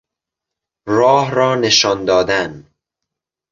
راه 0.87 1.31
را 1.31 1.55
نشان 1.55 2.05
دادن 2.05 2.67